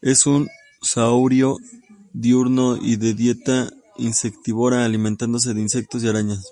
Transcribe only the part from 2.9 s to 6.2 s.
de dieta insectívora, alimentándose de insectos y